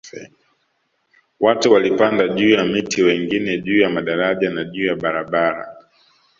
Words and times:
Watu 1.39 1.71
walipanda 1.71 2.27
juu 2.27 2.49
ya 2.49 2.65
miti 2.65 3.01
wengine 3.03 3.57
juu 3.61 3.81
ya 3.81 3.89
madaraja 3.89 4.49
na 4.49 4.63
juu 4.63 4.85
ya 4.85 4.95
barabara 4.95 5.77